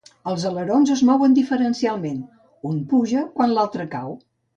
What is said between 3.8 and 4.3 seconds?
cau.